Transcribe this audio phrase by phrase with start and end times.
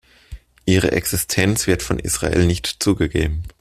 [0.65, 3.43] Ihre Existenz wird von Israel nicht zugegeben.